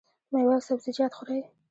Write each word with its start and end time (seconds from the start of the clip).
میوه 0.31 0.53
او 0.57 0.61
سبزیجات 0.67 1.11
خورئ؟ 1.17 1.41